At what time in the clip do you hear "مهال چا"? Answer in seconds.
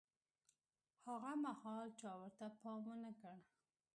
1.45-2.11